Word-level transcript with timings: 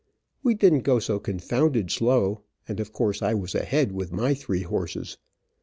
We 0.41 0.55
didn't 0.55 0.79
go 0.81 0.97
so 0.97 1.19
confounded 1.19 1.91
slow, 1.91 2.41
and 2.67 2.79
of 2.79 2.91
course 2.91 3.21
I 3.21 3.35
was 3.35 3.53
ahead 3.53 3.91
with 3.91 4.11
my 4.11 4.33
three 4.33 4.63
horses. 4.63 5.19